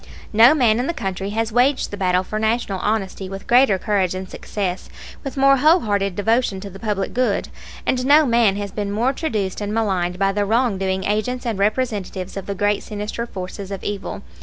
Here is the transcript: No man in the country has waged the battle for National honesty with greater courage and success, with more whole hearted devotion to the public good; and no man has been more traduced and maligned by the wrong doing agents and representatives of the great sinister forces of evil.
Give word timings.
No 0.33 0.55
man 0.55 0.79
in 0.79 0.87
the 0.87 0.95
country 0.95 1.29
has 1.29 1.51
waged 1.51 1.91
the 1.91 1.95
battle 1.95 2.23
for 2.23 2.39
National 2.39 2.79
honesty 2.79 3.29
with 3.29 3.45
greater 3.45 3.77
courage 3.77 4.15
and 4.15 4.27
success, 4.27 4.89
with 5.23 5.37
more 5.37 5.57
whole 5.57 5.81
hearted 5.81 6.15
devotion 6.15 6.59
to 6.61 6.71
the 6.71 6.79
public 6.79 7.13
good; 7.13 7.49
and 7.85 8.03
no 8.03 8.25
man 8.25 8.55
has 8.55 8.71
been 8.71 8.91
more 8.91 9.13
traduced 9.13 9.61
and 9.61 9.75
maligned 9.75 10.17
by 10.17 10.31
the 10.31 10.43
wrong 10.43 10.79
doing 10.79 11.03
agents 11.03 11.45
and 11.45 11.59
representatives 11.59 12.35
of 12.35 12.47
the 12.47 12.55
great 12.55 12.81
sinister 12.81 13.27
forces 13.27 13.69
of 13.69 13.83
evil. 13.83 14.23